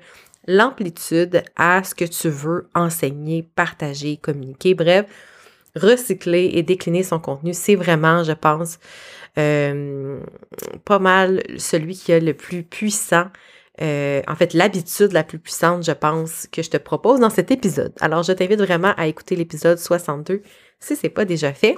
l'amplitude 0.47 1.43
à 1.55 1.83
ce 1.83 1.93
que 1.93 2.05
tu 2.05 2.29
veux 2.29 2.69
enseigner, 2.73 3.43
partager, 3.43 4.17
communiquer. 4.17 4.73
Bref, 4.73 5.05
recycler 5.75 6.51
et 6.53 6.63
décliner 6.63 7.03
son 7.03 7.19
contenu, 7.19 7.53
c'est 7.53 7.75
vraiment, 7.75 8.23
je 8.23 8.31
pense, 8.31 8.79
euh, 9.37 10.19
pas 10.85 10.99
mal 10.99 11.43
celui 11.57 11.95
qui 11.95 12.13
a 12.13 12.19
le 12.19 12.33
plus 12.33 12.63
puissant, 12.63 13.27
euh, 13.81 14.21
en 14.27 14.35
fait, 14.35 14.53
l'habitude 14.53 15.13
la 15.13 15.23
plus 15.23 15.39
puissante, 15.39 15.83
je 15.85 15.91
pense, 15.91 16.47
que 16.51 16.63
je 16.63 16.69
te 16.69 16.77
propose 16.77 17.19
dans 17.19 17.29
cet 17.29 17.51
épisode. 17.51 17.93
Alors, 17.99 18.23
je 18.23 18.31
t'invite 18.31 18.59
vraiment 18.59 18.93
à 18.97 19.07
écouter 19.07 19.35
l'épisode 19.35 19.77
62 19.77 20.41
si 20.79 20.95
ce 20.95 21.03
n'est 21.03 21.11
pas 21.11 21.25
déjà 21.25 21.53
fait. 21.53 21.77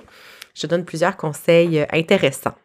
Je 0.53 0.67
donne 0.67 0.85
plusieurs 0.85 1.17
conseils 1.17 1.79
euh, 1.79 1.85
intéressants. 1.91 2.55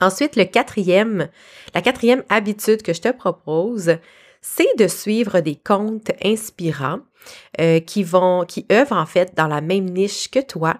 Ensuite, 0.00 0.34
le 0.36 0.44
quatrième, 0.44 1.28
la 1.74 1.82
quatrième 1.82 2.24
habitude 2.28 2.82
que 2.82 2.92
je 2.92 3.02
te 3.02 3.12
propose, 3.12 3.96
c'est 4.40 4.76
de 4.78 4.88
suivre 4.88 5.40
des 5.40 5.56
comptes 5.56 6.10
inspirants 6.24 7.00
euh, 7.60 7.80
qui 7.80 8.02
vont, 8.02 8.44
qui 8.46 8.66
œuvrent 8.72 8.96
en 8.96 9.06
fait 9.06 9.34
dans 9.36 9.46
la 9.46 9.60
même 9.60 9.86
niche 9.86 10.30
que 10.30 10.40
toi 10.40 10.76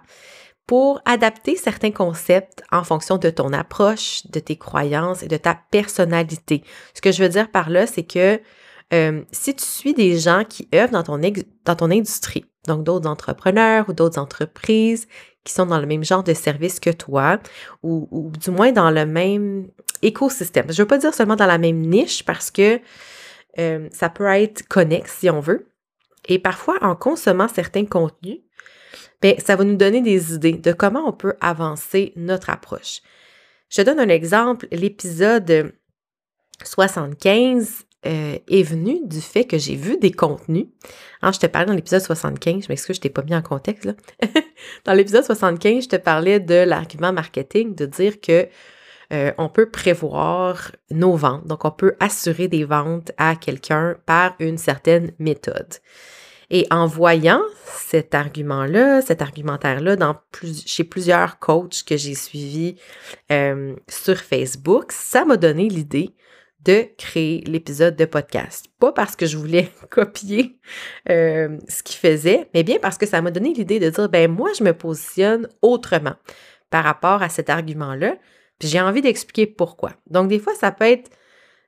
pour 0.67 1.01
adapter 1.05 1.55
certains 1.57 1.91
concepts 1.91 2.63
en 2.71 2.83
fonction 2.83 3.17
de 3.17 3.29
ton 3.29 3.51
approche, 3.51 4.25
de 4.27 4.39
tes 4.39 4.55
croyances 4.55 5.21
et 5.21 5.27
de 5.27 5.37
ta 5.37 5.59
personnalité. 5.69 6.63
Ce 6.93 7.01
que 7.01 7.11
je 7.11 7.21
veux 7.21 7.29
dire 7.29 7.51
par 7.51 7.69
là, 7.69 7.85
c'est 7.87 8.03
que 8.03 8.39
euh, 8.93 9.21
si 9.31 9.53
tu 9.53 9.65
suis 9.65 9.93
des 9.93 10.17
gens 10.17 10.43
qui 10.47 10.67
œuvrent 10.73 10.91
dans 10.91 11.03
ton, 11.03 11.91
industrie, 11.91 12.45
donc 12.67 12.83
d'autres 12.83 13.09
entrepreneurs 13.09 13.89
ou 13.89 13.93
d'autres 13.93 14.19
entreprises 14.19 15.07
qui 15.43 15.53
sont 15.53 15.65
dans 15.65 15.79
le 15.79 15.87
même 15.87 16.03
genre 16.03 16.23
de 16.23 16.33
service 16.33 16.79
que 16.79 16.89
toi, 16.89 17.39
ou, 17.83 18.07
ou 18.11 18.31
du 18.31 18.51
moins 18.51 18.71
dans 18.71 18.91
le 18.91 19.05
même 19.05 19.67
écosystème. 20.01 20.67
Je 20.69 20.73
ne 20.73 20.77
veux 20.77 20.87
pas 20.87 20.97
dire 20.97 21.13
seulement 21.13 21.35
dans 21.35 21.47
la 21.47 21.57
même 21.57 21.79
niche 21.81 22.23
parce 22.23 22.51
que 22.51 22.79
euh, 23.59 23.89
ça 23.91 24.09
peut 24.09 24.25
être 24.25 24.67
connexe 24.67 25.17
si 25.19 25.29
on 25.29 25.39
veut. 25.39 25.67
Et 26.27 26.39
parfois, 26.39 26.77
en 26.81 26.95
consommant 26.95 27.47
certains 27.47 27.85
contenus, 27.85 28.39
ben, 29.21 29.35
ça 29.39 29.55
va 29.55 29.63
nous 29.63 29.75
donner 29.75 30.01
des 30.01 30.33
idées 30.33 30.53
de 30.53 30.71
comment 30.71 31.07
on 31.07 31.13
peut 31.13 31.35
avancer 31.41 32.13
notre 32.15 32.49
approche. 32.49 33.01
Je 33.69 33.81
te 33.81 33.85
donne 33.85 33.99
un 33.99 34.09
exemple. 34.09 34.67
L'épisode 34.71 35.73
75 36.63 37.85
euh, 38.05 38.37
est 38.47 38.63
venu 38.63 38.99
du 39.05 39.21
fait 39.21 39.45
que 39.45 39.57
j'ai 39.57 39.75
vu 39.75 39.97
des 39.97 40.11
contenus. 40.11 40.65
Hein, 41.21 41.31
je 41.31 41.39
te 41.39 41.45
parlais 41.45 41.67
dans 41.67 41.73
l'épisode 41.73 42.01
75, 42.01 42.63
je 42.63 42.69
m'excuse, 42.69 42.95
je 42.95 43.01
t'ai 43.01 43.09
pas 43.09 43.21
mis 43.21 43.35
en 43.35 43.43
contexte. 43.43 43.85
Là. 43.85 43.93
dans 44.85 44.93
l'épisode 44.93 45.23
75, 45.23 45.83
je 45.83 45.89
te 45.89 45.95
parlais 45.97 46.39
de 46.39 46.55
l'argument 46.55 47.13
marketing, 47.13 47.75
de 47.75 47.85
dire 47.85 48.19
que 48.19 48.47
euh, 49.11 49.31
on 49.37 49.49
peut 49.49 49.69
prévoir 49.69 50.71
nos 50.89 51.15
ventes. 51.15 51.45
Donc, 51.47 51.65
on 51.65 51.71
peut 51.71 51.95
assurer 51.99 52.47
des 52.47 52.63
ventes 52.63 53.11
à 53.17 53.35
quelqu'un 53.35 53.97
par 54.05 54.35
une 54.39 54.57
certaine 54.57 55.11
méthode. 55.19 55.75
Et 56.49 56.67
en 56.69 56.85
voyant 56.85 57.41
cet 57.65 58.13
argument-là, 58.13 59.01
cet 59.01 59.21
argumentaire-là 59.21 59.95
chez 60.65 60.83
plusieurs 60.83 61.39
coachs 61.39 61.83
que 61.83 61.95
j'ai 61.95 62.13
suivis 62.13 62.75
euh, 63.31 63.73
sur 63.87 64.17
Facebook, 64.17 64.91
ça 64.91 65.23
m'a 65.23 65.37
donné 65.37 65.69
l'idée 65.69 66.13
de 66.65 66.85
créer 66.97 67.41
l'épisode 67.47 67.95
de 67.95 68.05
podcast. 68.05 68.65
Pas 68.79 68.91
parce 68.91 69.15
que 69.15 69.25
je 69.25 69.37
voulais 69.37 69.71
copier 69.89 70.59
euh, 71.09 71.57
ce 71.67 71.83
qu'il 71.83 71.97
faisait, 71.97 72.49
mais 72.53 72.63
bien 72.63 72.77
parce 72.81 72.97
que 72.97 73.05
ça 73.05 73.21
m'a 73.21 73.31
donné 73.31 73.53
l'idée 73.53 73.79
de 73.79 73.89
dire, 73.89 74.09
ben 74.09 74.29
moi, 74.29 74.51
je 74.57 74.63
me 74.63 74.73
positionne 74.73 75.47
autrement 75.61 76.15
par 76.69 76.83
rapport 76.83 77.21
à 77.21 77.29
cet 77.29 77.49
argument-là, 77.49 78.15
puis 78.61 78.69
j'ai 78.69 78.79
envie 78.79 79.01
d'expliquer 79.01 79.47
pourquoi. 79.47 79.93
Donc, 80.07 80.27
des 80.27 80.37
fois, 80.37 80.53
ça 80.53 80.71
peut 80.71 80.85
être, 80.85 81.09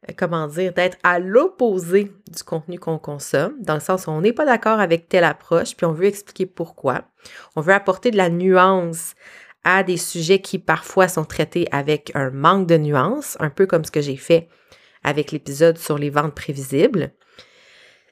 euh, 0.08 0.14
comment 0.16 0.46
dire, 0.46 0.74
d'être 0.74 0.96
à 1.02 1.18
l'opposé 1.18 2.12
du 2.32 2.44
contenu 2.44 2.78
qu'on 2.78 3.00
consomme, 3.00 3.56
dans 3.62 3.74
le 3.74 3.80
sens 3.80 4.06
où 4.06 4.12
on 4.12 4.22
n'est 4.22 4.32
pas 4.32 4.46
d'accord 4.46 4.80
avec 4.80 5.10
telle 5.10 5.24
approche, 5.24 5.76
puis 5.76 5.88
on 5.88 5.92
veut 5.92 6.06
expliquer 6.06 6.46
pourquoi. 6.46 7.02
On 7.56 7.62
veut 7.62 7.74
apporter 7.74 8.12
de 8.12 8.18
la 8.18 8.30
nuance 8.30 9.16
à 9.64 9.82
des 9.82 9.98
sujets 9.98 10.40
qui 10.40 10.60
parfois 10.60 11.08
sont 11.08 11.26
traités 11.26 11.68
avec 11.72 12.12
un 12.14 12.30
manque 12.30 12.68
de 12.68 12.78
nuance, 12.78 13.38
un 13.40 13.50
peu 13.50 13.66
comme 13.66 13.86
ce 13.86 13.92
que 13.92 14.02
j'ai 14.02 14.18
fait 14.18 14.48
avec 15.04 15.32
l'épisode 15.32 15.80
sur 15.80 15.98
les 15.98 16.12
ventes 16.12 16.36
prévisibles. 16.36 17.10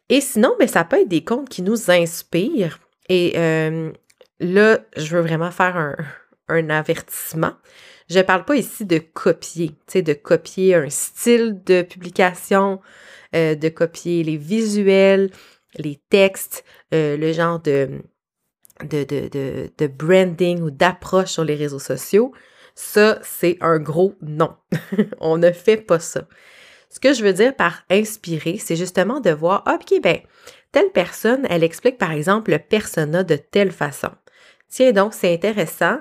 Et 0.09 0.21
sinon, 0.21 0.55
ben, 0.57 0.67
ça 0.67 0.85
peut 0.85 1.01
être 1.01 1.07
des 1.07 1.23
comptes 1.23 1.49
qui 1.49 1.61
nous 1.61 1.91
inspirent. 1.91 2.79
Et 3.09 3.33
euh, 3.35 3.91
là, 4.39 4.79
je 4.97 5.15
veux 5.15 5.21
vraiment 5.21 5.51
faire 5.51 5.77
un, 5.77 5.95
un 6.51 6.69
avertissement. 6.69 7.53
Je 8.09 8.17
ne 8.19 8.23
parle 8.23 8.45
pas 8.45 8.55
ici 8.55 8.85
de 8.85 8.97
copier, 8.97 9.75
de 9.95 10.13
copier 10.13 10.75
un 10.75 10.89
style 10.89 11.61
de 11.65 11.81
publication, 11.81 12.81
euh, 13.35 13.55
de 13.55 13.69
copier 13.69 14.23
les 14.23 14.37
visuels, 14.37 15.31
les 15.77 15.99
textes, 16.09 16.65
euh, 16.93 17.15
le 17.15 17.31
genre 17.31 17.61
de, 17.61 18.01
de, 18.83 19.03
de, 19.03 19.71
de 19.77 19.87
branding 19.87 20.61
ou 20.61 20.71
d'approche 20.71 21.29
sur 21.29 21.45
les 21.45 21.55
réseaux 21.55 21.79
sociaux. 21.79 22.33
Ça, 22.75 23.19
c'est 23.21 23.57
un 23.61 23.79
gros 23.79 24.15
non. 24.21 24.55
On 25.19 25.37
ne 25.37 25.51
fait 25.51 25.77
pas 25.77 25.99
ça. 25.99 26.27
Ce 26.89 26.99
que 26.99 27.13
je 27.13 27.23
veux 27.23 27.33
dire 27.33 27.55
par 27.55 27.83
inspirer, 27.89 28.57
c'est 28.57 28.75
justement 28.75 29.21
de 29.21 29.29
voir, 29.29 29.63
OK, 29.65 30.01
ben, 30.01 30.17
telle 30.73 30.91
personne, 30.91 31.47
elle 31.49 31.63
explique 31.63 31.97
par 31.97 32.11
exemple 32.11 32.51
le 32.51 32.59
persona 32.59 33.23
de 33.23 33.37
telle 33.37 33.71
façon. 33.71 34.11
Tiens 34.67 34.91
donc, 34.91 35.13
c'est 35.13 35.33
intéressant. 35.33 35.99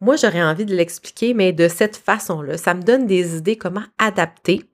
Moi, 0.00 0.16
j'aurais 0.16 0.42
envie 0.42 0.66
de 0.66 0.74
l'expliquer, 0.74 1.32
mais 1.32 1.52
de 1.52 1.68
cette 1.68 1.96
façon-là. 1.96 2.58
Ça 2.58 2.74
me 2.74 2.82
donne 2.82 3.06
des 3.06 3.36
idées 3.36 3.56
comment 3.56 3.84
adapter. 3.98 4.64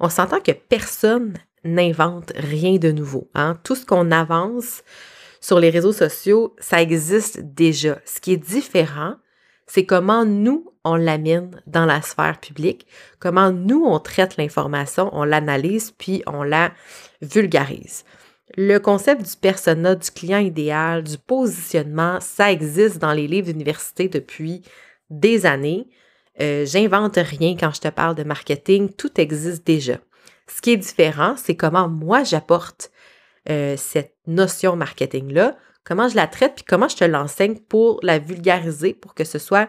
On 0.00 0.08
s'entend 0.08 0.40
que 0.40 0.52
personne 0.52 1.34
n'invente 1.64 2.32
rien 2.34 2.76
de 2.76 2.90
nouveau. 2.90 3.28
Hein? 3.34 3.58
Tout 3.62 3.74
ce 3.74 3.84
qu'on 3.84 4.10
avance 4.10 4.82
sur 5.40 5.60
les 5.60 5.70
réseaux 5.70 5.92
sociaux, 5.92 6.54
ça 6.58 6.80
existe 6.80 7.40
déjà. 7.40 7.98
Ce 8.04 8.20
qui 8.20 8.32
est 8.32 8.36
différent, 8.36 9.16
c'est 9.66 9.86
comment 9.86 10.24
nous, 10.24 10.72
on 10.84 10.96
l'amène 10.96 11.62
dans 11.66 11.84
la 11.84 12.02
sphère 12.02 12.40
publique, 12.40 12.86
comment 13.18 13.52
nous, 13.52 13.84
on 13.84 13.98
traite 14.00 14.36
l'information, 14.36 15.10
on 15.12 15.24
l'analyse, 15.24 15.92
puis 15.92 16.22
on 16.26 16.42
la 16.42 16.72
vulgarise. 17.22 18.04
Le 18.56 18.78
concept 18.78 19.22
du 19.22 19.36
persona, 19.36 19.94
du 19.94 20.10
client 20.10 20.38
idéal, 20.38 21.04
du 21.04 21.18
positionnement, 21.18 22.18
ça 22.20 22.50
existe 22.50 22.98
dans 22.98 23.12
les 23.12 23.28
livres 23.28 23.46
d'université 23.46 24.08
depuis 24.08 24.62
des 25.08 25.46
années. 25.46 25.88
Euh, 26.40 26.64
j'invente 26.66 27.16
rien 27.16 27.56
quand 27.58 27.72
je 27.72 27.80
te 27.80 27.88
parle 27.88 28.14
de 28.14 28.24
marketing, 28.24 28.92
tout 28.92 29.20
existe 29.20 29.64
déjà. 29.66 29.98
Ce 30.48 30.60
qui 30.60 30.72
est 30.72 30.76
différent, 30.76 31.34
c'est 31.36 31.54
comment 31.54 31.88
moi 31.88 32.24
j'apporte 32.24 32.90
euh, 33.48 33.76
cette 33.76 34.14
notion 34.26 34.74
marketing-là, 34.74 35.56
comment 35.84 36.08
je 36.08 36.16
la 36.16 36.26
traite, 36.26 36.54
puis 36.56 36.64
comment 36.64 36.88
je 36.88 36.96
te 36.96 37.04
l'enseigne 37.04 37.56
pour 37.56 38.00
la 38.02 38.18
vulgariser, 38.18 38.94
pour 38.94 39.14
que 39.14 39.24
ce 39.24 39.38
soit 39.38 39.68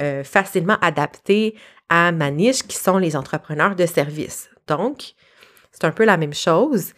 euh, 0.00 0.24
facilement 0.24 0.78
adapté 0.80 1.54
à 1.88 2.10
ma 2.12 2.30
niche, 2.30 2.62
qui 2.64 2.76
sont 2.76 2.98
les 2.98 3.14
entrepreneurs 3.14 3.76
de 3.76 3.86
services. 3.86 4.50
Donc, 4.66 5.14
c'est 5.70 5.84
un 5.84 5.92
peu 5.92 6.04
la 6.04 6.16
même 6.16 6.34
chose 6.34 6.92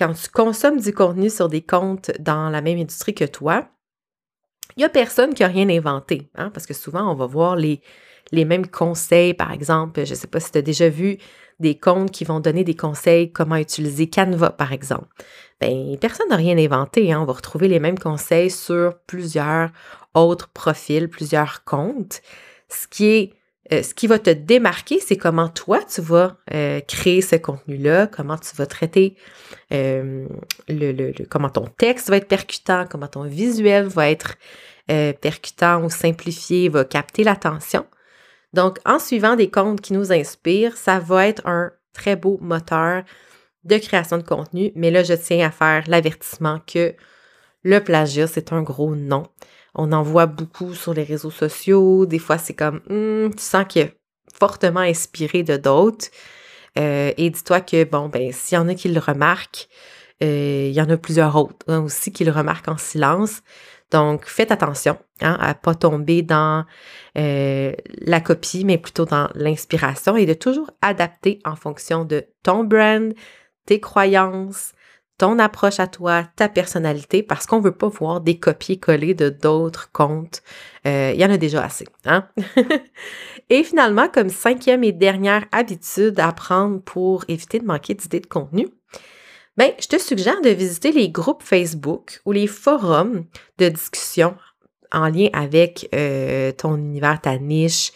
quand 0.00 0.14
tu 0.14 0.30
consommes 0.30 0.80
du 0.80 0.94
contenu 0.94 1.28
sur 1.28 1.50
des 1.50 1.60
comptes 1.60 2.10
dans 2.20 2.48
la 2.48 2.62
même 2.62 2.78
industrie 2.78 3.14
que 3.14 3.26
toi, 3.26 3.68
il 4.76 4.80
n'y 4.80 4.84
a 4.84 4.88
personne 4.88 5.34
qui 5.34 5.44
a 5.44 5.46
rien 5.46 5.68
inventé, 5.68 6.30
hein, 6.36 6.48
parce 6.48 6.64
que 6.64 6.72
souvent, 6.72 7.12
on 7.12 7.14
va 7.14 7.26
voir 7.26 7.54
les, 7.54 7.82
mêmes 8.32 8.66
conseils, 8.66 9.34
par 9.34 9.52
exemple, 9.52 10.06
je 10.06 10.10
ne 10.12 10.14
sais 10.14 10.26
pas 10.26 10.40
si 10.40 10.52
tu 10.52 10.58
as 10.58 10.62
déjà 10.62 10.88
vu 10.88 11.18
des 11.58 11.78
comptes 11.78 12.12
qui 12.12 12.24
vont 12.24 12.40
donner 12.40 12.64
des 12.64 12.74
conseils 12.74 13.30
comment 13.30 13.56
utiliser 13.56 14.08
Canva, 14.08 14.48
par 14.48 14.72
exemple. 14.72 15.08
Bien, 15.60 15.96
personne 16.00 16.30
n'a 16.30 16.36
rien 16.36 16.56
inventé. 16.56 17.12
Hein. 17.12 17.20
On 17.20 17.26
va 17.26 17.34
retrouver 17.34 17.68
les 17.68 17.78
mêmes 17.78 17.98
conseils 17.98 18.50
sur 18.50 18.96
plusieurs 19.06 19.68
autres 20.14 20.48
profils, 20.48 21.10
plusieurs 21.10 21.62
comptes. 21.64 22.22
Ce 22.70 22.88
qui 22.88 23.06
est 23.06 23.34
euh, 23.72 23.82
ce 23.82 23.94
qui 23.94 24.06
va 24.06 24.18
te 24.18 24.30
démarquer, 24.30 25.00
c'est 25.00 25.16
comment 25.16 25.48
toi, 25.48 25.80
tu 25.82 26.00
vas 26.00 26.36
euh, 26.52 26.80
créer 26.80 27.20
ce 27.20 27.36
contenu-là, 27.36 28.08
comment 28.08 28.36
tu 28.36 28.54
vas 28.56 28.66
traiter 28.66 29.16
euh, 29.72 30.26
le, 30.68 31.12
comment 31.28 31.50
ton 31.50 31.66
texte 31.66 32.10
va 32.10 32.16
être 32.16 32.28
percutant, 32.28 32.86
comment 32.90 33.06
ton 33.06 33.24
visuel 33.24 33.86
va 33.86 34.10
être 34.10 34.36
percutant 35.20 35.84
ou 35.84 35.88
simplifié, 35.88 36.68
va 36.68 36.84
capter 36.84 37.22
l'attention. 37.22 37.86
Donc, 38.54 38.78
en 38.84 38.98
suivant 38.98 39.36
des 39.36 39.48
comptes 39.48 39.80
qui 39.80 39.92
nous 39.92 40.12
inspirent, 40.12 40.76
ça 40.76 40.98
va 40.98 41.28
être 41.28 41.46
un 41.46 41.70
très 41.92 42.16
beau 42.16 42.38
moteur 42.40 43.04
de 43.62 43.78
création 43.78 44.18
de 44.18 44.24
contenu. 44.24 44.72
Mais 44.74 44.90
là, 44.90 45.04
je 45.04 45.14
tiens 45.14 45.46
à 45.46 45.52
faire 45.52 45.84
l'avertissement 45.86 46.58
que 46.66 46.94
le 47.62 47.78
plagiat, 47.78 48.26
c'est 48.26 48.52
un 48.52 48.62
gros 48.62 48.96
non. 48.96 49.28
On 49.74 49.92
en 49.92 50.02
voit 50.02 50.26
beaucoup 50.26 50.74
sur 50.74 50.94
les 50.94 51.04
réseaux 51.04 51.30
sociaux. 51.30 52.06
Des 52.06 52.18
fois, 52.18 52.38
c'est 52.38 52.54
comme, 52.54 52.80
hmm, 52.88 53.30
tu 53.30 53.42
sens 53.42 53.64
qu'il 53.68 53.82
est 53.82 53.96
fortement 54.32 54.80
inspiré 54.80 55.42
de 55.42 55.56
d'autres. 55.56 56.06
Euh, 56.78 57.12
et 57.16 57.30
dis-toi 57.30 57.60
que, 57.60 57.84
bon, 57.84 58.08
ben, 58.08 58.32
s'il 58.32 58.56
y 58.56 58.58
en 58.58 58.68
a 58.68 58.74
qui 58.74 58.88
le 58.88 59.00
remarquent, 59.00 59.68
euh, 60.22 60.66
il 60.68 60.74
y 60.74 60.80
en 60.80 60.90
a 60.90 60.96
plusieurs 60.96 61.34
autres 61.36 61.64
hein, 61.68 61.80
aussi 61.80 62.12
qui 62.12 62.24
le 62.24 62.32
remarquent 62.32 62.68
en 62.68 62.76
silence. 62.76 63.42
Donc, 63.90 64.26
faites 64.26 64.52
attention 64.52 64.98
hein, 65.20 65.36
à 65.40 65.54
pas 65.54 65.74
tomber 65.74 66.22
dans 66.22 66.64
euh, 67.18 67.72
la 67.98 68.20
copie, 68.20 68.64
mais 68.64 68.78
plutôt 68.78 69.04
dans 69.04 69.28
l'inspiration 69.34 70.16
et 70.16 70.26
de 70.26 70.34
toujours 70.34 70.70
adapter 70.80 71.40
en 71.44 71.56
fonction 71.56 72.04
de 72.04 72.24
ton 72.42 72.62
brand, 72.62 73.12
tes 73.66 73.80
croyances, 73.80 74.72
ton 75.20 75.38
approche 75.38 75.80
à 75.80 75.86
toi, 75.86 76.24
ta 76.34 76.48
personnalité, 76.48 77.22
parce 77.22 77.44
qu'on 77.44 77.58
ne 77.58 77.64
veut 77.64 77.74
pas 77.74 77.88
voir 77.88 78.22
des 78.22 78.38
copier-coller 78.38 79.12
de 79.12 79.28
d'autres 79.28 79.92
comptes. 79.92 80.42
Euh, 80.86 81.12
il 81.14 81.20
y 81.20 81.24
en 81.26 81.30
a 81.30 81.36
déjà 81.36 81.62
assez. 81.62 81.84
Hein? 82.06 82.26
et 83.50 83.62
finalement, 83.62 84.08
comme 84.08 84.30
cinquième 84.30 84.82
et 84.82 84.92
dernière 84.92 85.44
habitude 85.52 86.18
à 86.18 86.32
prendre 86.32 86.80
pour 86.80 87.26
éviter 87.28 87.58
de 87.58 87.66
manquer 87.66 87.92
d'idées 87.92 88.20
de 88.20 88.26
contenu, 88.26 88.68
ben, 89.58 89.72
je 89.78 89.88
te 89.88 89.98
suggère 89.98 90.40
de 90.40 90.48
visiter 90.48 90.90
les 90.90 91.10
groupes 91.10 91.42
Facebook 91.42 92.22
ou 92.24 92.32
les 92.32 92.46
forums 92.46 93.26
de 93.58 93.68
discussion 93.68 94.34
en 94.90 95.06
lien 95.08 95.28
avec 95.34 95.86
euh, 95.94 96.50
ton 96.52 96.76
univers, 96.76 97.20
ta 97.20 97.36
niche 97.36 97.92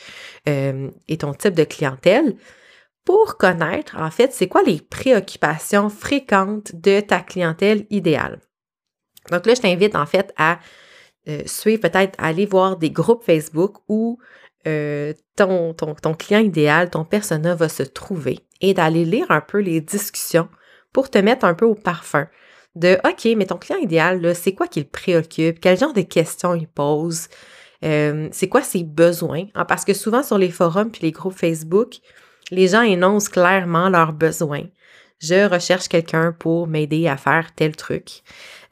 euh, 0.46 0.90
et 1.08 1.16
ton 1.16 1.32
type 1.32 1.54
de 1.54 1.64
clientèle 1.64 2.36
pour 3.04 3.36
connaître, 3.36 3.96
en 3.98 4.10
fait, 4.10 4.32
c'est 4.32 4.48
quoi 4.48 4.62
les 4.62 4.80
préoccupations 4.80 5.90
fréquentes 5.90 6.74
de 6.74 7.00
ta 7.00 7.20
clientèle 7.20 7.86
idéale? 7.90 8.40
Donc 9.30 9.46
là, 9.46 9.54
je 9.54 9.60
t'invite 9.60 9.96
en 9.96 10.06
fait 10.06 10.32
à 10.36 10.58
euh, 11.28 11.42
suivre, 11.46 11.82
peut-être 11.82 12.14
aller 12.18 12.46
voir 12.46 12.76
des 12.76 12.90
groupes 12.90 13.24
Facebook 13.24 13.78
où 13.88 14.18
ton, 15.36 15.74
ton, 15.74 15.94
ton 15.94 16.14
client 16.14 16.40
idéal, 16.40 16.88
ton 16.88 17.04
persona 17.04 17.54
va 17.54 17.68
se 17.68 17.82
trouver 17.82 18.40
et 18.62 18.72
d'aller 18.72 19.04
lire 19.04 19.30
un 19.30 19.42
peu 19.42 19.58
les 19.58 19.82
discussions 19.82 20.48
pour 20.90 21.10
te 21.10 21.18
mettre 21.18 21.44
un 21.44 21.52
peu 21.52 21.66
au 21.66 21.74
parfum 21.74 22.26
de 22.74 22.98
OK, 23.04 23.36
mais 23.36 23.46
ton 23.46 23.56
client 23.56 23.78
idéal, 23.78 24.34
c'est 24.34 24.54
quoi 24.54 24.66
qui 24.66 24.80
le 24.80 24.86
préoccupe? 24.86 25.60
Quel 25.60 25.78
genre 25.78 25.92
de 25.92 26.00
questions 26.00 26.54
il 26.54 26.66
pose? 26.66 27.28
Euh, 27.84 28.28
c'est 28.32 28.48
quoi 28.48 28.62
ses 28.62 28.82
besoins? 28.82 29.46
Ah, 29.54 29.64
parce 29.64 29.84
que 29.84 29.92
souvent 29.92 30.22
sur 30.22 30.38
les 30.38 30.50
forums 30.50 30.90
puis 30.90 31.02
les 31.02 31.12
groupes 31.12 31.34
Facebook, 31.34 31.98
les 32.50 32.68
gens 32.68 32.82
énoncent 32.82 33.28
clairement 33.28 33.88
leurs 33.88 34.12
besoins. 34.12 34.64
Je 35.20 35.48
recherche 35.48 35.88
quelqu'un 35.88 36.32
pour 36.32 36.66
m'aider 36.66 37.08
à 37.08 37.16
faire 37.16 37.54
tel 37.54 37.76
truc. 37.76 38.22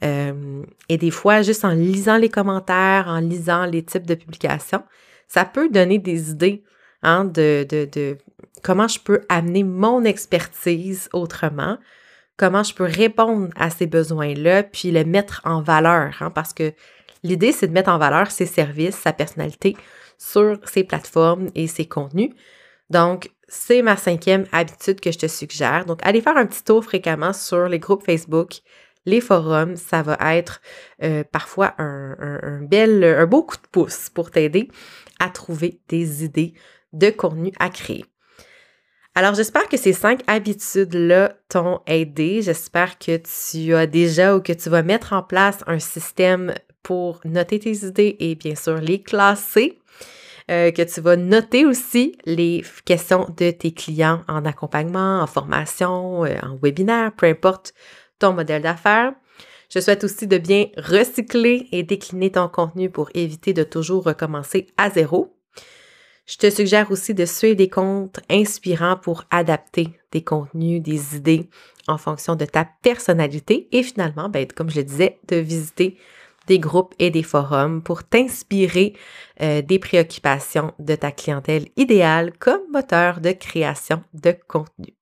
Euh, 0.03 0.63
et 0.89 0.97
des 0.97 1.11
fois, 1.11 1.41
juste 1.41 1.65
en 1.65 1.71
lisant 1.71 2.17
les 2.17 2.29
commentaires, 2.29 3.05
en 3.07 3.19
lisant 3.19 3.65
les 3.65 3.83
types 3.83 4.05
de 4.05 4.15
publications, 4.15 4.83
ça 5.27 5.45
peut 5.45 5.69
donner 5.69 5.97
des 5.97 6.31
idées 6.31 6.63
hein, 7.01 7.25
de, 7.25 8.17
comment 8.61 8.87
je 8.87 8.99
peux 8.99 9.21
amener 9.29 9.63
mon 9.63 10.03
expertise 10.03 11.09
autrement 11.13 11.77
comment 12.37 12.63
je 12.63 12.73
peux 12.73 12.85
répondre 12.85 13.49
à 13.55 13.69
ces 13.69 13.87
besoins-là, 13.87 14.63
puis 14.63 14.91
le 14.91 15.03
mettre 15.03 15.41
en 15.45 15.61
valeur, 15.61 16.21
hein, 16.21 16.31
parce 16.31 16.53
que 16.53 16.73
l'idée, 17.23 17.51
c'est 17.51 17.67
de 17.67 17.73
mettre 17.73 17.91
en 17.91 17.97
valeur 17.97 18.31
ses 18.31 18.45
services, 18.45 18.95
sa 18.95 19.13
personnalité 19.13 19.75
sur 20.17 20.57
ses 20.67 20.83
plateformes 20.83 21.49
et 21.55 21.67
ses 21.67 21.85
contenus. 21.85 22.31
Donc, 22.89 23.31
c'est 23.47 23.81
ma 23.81 23.97
cinquième 23.97 24.45
habitude 24.51 24.99
que 24.99 25.11
je 25.11 25.19
te 25.19 25.27
suggère. 25.27 25.85
Donc, 25.85 25.99
allez 26.03 26.21
faire 26.21 26.37
un 26.37 26.45
petit 26.45 26.63
tour 26.63 26.83
fréquemment 26.83 27.33
sur 27.33 27.67
les 27.67 27.79
groupes 27.79 28.03
Facebook, 28.03 28.61
les 29.05 29.21
forums. 29.21 29.75
Ça 29.75 30.01
va 30.01 30.17
être 30.35 30.61
euh, 31.03 31.23
parfois 31.23 31.75
un, 31.77 32.61
bel, 32.61 33.03
un 33.03 33.25
beau 33.25 33.43
coup 33.43 33.57
de 33.57 33.67
pouce 33.71 34.09
pour 34.09 34.31
t'aider 34.31 34.69
à 35.19 35.29
trouver 35.29 35.79
des 35.89 36.23
idées 36.23 36.53
de 36.93 37.09
contenu 37.09 37.51
à 37.59 37.69
créer. 37.69 38.05
Alors, 39.15 39.35
j'espère 39.35 39.69
que 39.69 39.77
ces 39.77 39.93
cinq 39.93 40.21
habitudes-là 40.25 41.35
t'ont 41.47 41.81
aidé. 41.85 42.41
J'espère 42.41 42.97
que 42.97 43.17
tu 43.51 43.75
as 43.75 43.85
déjà 43.85 44.35
ou 44.35 44.41
que 44.41 44.53
tu 44.53 44.69
vas 44.69 44.81
mettre 44.81 45.13
en 45.13 45.21
place 45.21 45.59
un 45.67 45.77
système 45.77 46.55
pour 46.81 47.21
noter 47.23 47.59
tes 47.59 47.85
idées 47.85 48.15
et 48.19 48.35
bien 48.35 48.55
sûr 48.55 48.77
les 48.77 49.01
classer. 49.01 49.79
Euh, 50.51 50.71
que 50.71 50.81
tu 50.81 50.99
vas 50.99 51.15
noter 51.15 51.65
aussi 51.65 52.17
les 52.25 52.63
questions 52.83 53.33
de 53.37 53.51
tes 53.51 53.71
clients 53.71 54.21
en 54.27 54.43
accompagnement, 54.45 55.21
en 55.21 55.27
formation, 55.27 56.25
euh, 56.25 56.35
en 56.43 56.57
webinaire, 56.61 57.13
peu 57.15 57.27
importe 57.27 57.73
ton 58.19 58.33
modèle 58.33 58.61
d'affaires. 58.61 59.13
Je 59.69 59.79
souhaite 59.79 60.03
aussi 60.03 60.27
de 60.27 60.37
bien 60.37 60.67
recycler 60.77 61.67
et 61.71 61.83
décliner 61.83 62.31
ton 62.31 62.49
contenu 62.49 62.89
pour 62.89 63.09
éviter 63.13 63.53
de 63.53 63.63
toujours 63.63 64.03
recommencer 64.03 64.67
à 64.77 64.89
zéro. 64.89 65.35
Je 66.25 66.37
te 66.37 66.49
suggère 66.49 66.91
aussi 66.91 67.13
de 67.13 67.25
suivre 67.25 67.55
des 67.55 67.69
comptes 67.69 68.19
inspirants 68.29 68.97
pour 68.97 69.23
adapter 69.29 69.89
des 70.11 70.23
contenus, 70.23 70.81
des 70.81 71.15
idées 71.15 71.49
en 71.87 71.97
fonction 71.97 72.35
de 72.35 72.45
ta 72.45 72.67
personnalité 72.81 73.67
et 73.71 73.83
finalement, 73.83 74.29
ben, 74.29 74.45
comme 74.47 74.69
je 74.69 74.77
le 74.77 74.83
disais, 74.83 75.19
de 75.27 75.37
visiter 75.37 75.97
des 76.47 76.59
groupes 76.59 76.93
et 76.99 77.09
des 77.09 77.23
forums 77.23 77.81
pour 77.81 78.03
t'inspirer 78.03 78.93
euh, 79.41 79.61
des 79.61 79.79
préoccupations 79.79 80.73
de 80.79 80.95
ta 80.95 81.11
clientèle 81.11 81.67
idéale 81.77 82.33
comme 82.37 82.61
moteur 82.71 83.21
de 83.21 83.31
création 83.31 84.03
de 84.13 84.35
contenu. 84.47 84.93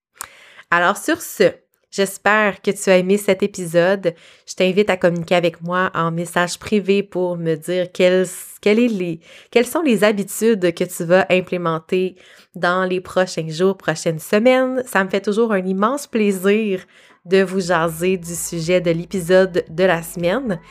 Alors 0.69 0.97
sur 0.97 1.21
ce, 1.21 1.51
J'espère 1.91 2.61
que 2.61 2.71
tu 2.71 2.89
as 2.89 2.99
aimé 2.99 3.17
cet 3.17 3.43
épisode. 3.43 4.15
Je 4.47 4.55
t'invite 4.55 4.89
à 4.89 4.95
communiquer 4.95 5.35
avec 5.35 5.61
moi 5.61 5.91
en 5.93 6.09
message 6.09 6.57
privé 6.57 7.03
pour 7.03 7.35
me 7.35 7.55
dire 7.55 7.91
quelles, 7.91 8.27
les, 8.63 9.19
quelles 9.51 9.67
sont 9.67 9.81
les 9.81 10.05
habitudes 10.05 10.73
que 10.73 10.85
tu 10.85 11.03
vas 11.03 11.25
implémenter 11.29 12.15
dans 12.55 12.85
les 12.85 13.01
prochains 13.01 13.49
jours, 13.49 13.75
prochaines 13.75 14.19
semaines. 14.19 14.83
Ça 14.85 15.03
me 15.03 15.09
fait 15.09 15.19
toujours 15.19 15.51
un 15.51 15.65
immense 15.65 16.07
plaisir 16.07 16.85
de 17.25 17.43
vous 17.43 17.59
jaser 17.59 18.15
du 18.15 18.35
sujet 18.35 18.79
de 18.79 18.91
l'épisode 18.91 19.65
de 19.69 19.83
la 19.83 20.01
semaine. 20.01 20.61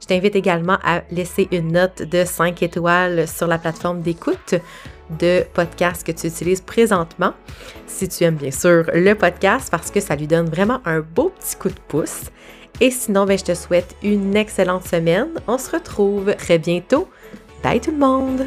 Je 0.00 0.06
t'invite 0.06 0.36
également 0.36 0.78
à 0.84 1.02
laisser 1.10 1.48
une 1.50 1.72
note 1.72 2.02
de 2.02 2.24
5 2.24 2.62
étoiles 2.62 3.26
sur 3.26 3.46
la 3.46 3.58
plateforme 3.58 4.00
d'écoute 4.00 4.54
de 5.18 5.44
podcast 5.54 6.06
que 6.06 6.12
tu 6.12 6.26
utilises 6.26 6.60
présentement, 6.60 7.32
si 7.86 8.08
tu 8.08 8.24
aimes 8.24 8.36
bien 8.36 8.50
sûr 8.50 8.84
le 8.92 9.14
podcast, 9.14 9.68
parce 9.70 9.90
que 9.90 10.00
ça 10.00 10.16
lui 10.16 10.26
donne 10.26 10.48
vraiment 10.48 10.80
un 10.84 11.00
beau 11.00 11.30
petit 11.30 11.56
coup 11.56 11.68
de 11.68 11.80
pouce. 11.88 12.24
Et 12.80 12.90
sinon, 12.90 13.24
ben, 13.24 13.36
je 13.36 13.44
te 13.44 13.54
souhaite 13.54 13.96
une 14.02 14.36
excellente 14.36 14.86
semaine. 14.86 15.30
On 15.48 15.58
se 15.58 15.70
retrouve 15.70 16.34
très 16.36 16.58
bientôt. 16.58 17.08
Bye 17.62 17.80
tout 17.80 17.90
le 17.90 17.98
monde! 17.98 18.46